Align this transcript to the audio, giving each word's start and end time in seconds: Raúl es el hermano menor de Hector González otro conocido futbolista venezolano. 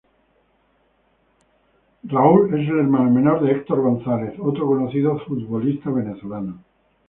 Raúl 2.07 2.49
es 2.59 2.67
el 2.67 2.79
hermano 2.79 3.11
menor 3.11 3.41
de 3.43 3.51
Hector 3.51 3.81
González 3.81 4.33
otro 4.39 4.65
conocido 4.65 5.19
futbolista 5.19 5.91
venezolano. 5.91 6.63